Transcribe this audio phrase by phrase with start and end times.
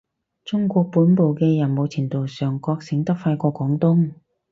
[0.43, 4.13] 中國本部嘅人某程度上覺醒得快過廣東